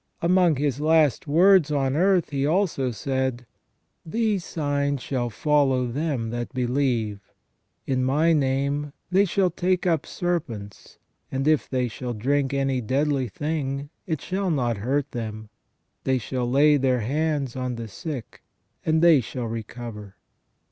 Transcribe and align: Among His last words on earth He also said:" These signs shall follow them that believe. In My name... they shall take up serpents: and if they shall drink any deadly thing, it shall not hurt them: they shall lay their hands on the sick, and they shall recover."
Among 0.23 0.55
His 0.55 0.81
last 0.81 1.27
words 1.27 1.71
on 1.71 1.95
earth 1.95 2.31
He 2.31 2.43
also 2.43 2.89
said:" 2.89 3.45
These 4.17 4.43
signs 4.43 5.03
shall 5.03 5.29
follow 5.29 5.85
them 5.85 6.31
that 6.31 6.55
believe. 6.55 7.19
In 7.85 8.03
My 8.03 8.33
name... 8.33 8.93
they 9.11 9.25
shall 9.25 9.51
take 9.51 9.85
up 9.85 10.07
serpents: 10.07 10.97
and 11.31 11.47
if 11.47 11.69
they 11.69 11.87
shall 11.87 12.15
drink 12.15 12.51
any 12.51 12.81
deadly 12.81 13.27
thing, 13.27 13.91
it 14.07 14.21
shall 14.21 14.49
not 14.49 14.77
hurt 14.77 15.11
them: 15.11 15.49
they 16.03 16.17
shall 16.17 16.49
lay 16.49 16.77
their 16.77 17.01
hands 17.01 17.55
on 17.55 17.75
the 17.75 17.87
sick, 17.87 18.41
and 18.83 19.03
they 19.03 19.21
shall 19.21 19.45
recover." 19.45 20.15